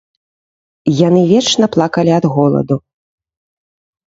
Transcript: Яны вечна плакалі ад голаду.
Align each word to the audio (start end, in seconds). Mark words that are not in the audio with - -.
Яны 1.07 1.21
вечна 1.31 1.65
плакалі 1.75 2.11
ад 2.19 2.25
голаду. 2.37 2.75